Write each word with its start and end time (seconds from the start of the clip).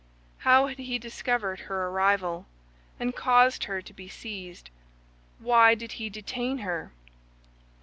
How 0.39 0.65
had 0.65 0.79
he 0.79 0.97
discovered 0.97 1.59
her 1.59 1.87
arrival, 1.89 2.47
and 2.99 3.15
caused 3.15 3.65
her 3.65 3.83
to 3.83 3.93
be 3.93 4.09
seized? 4.09 4.71
Why 5.37 5.75
did 5.75 5.91
he 5.91 6.09
detain 6.09 6.57
her? 6.65 6.91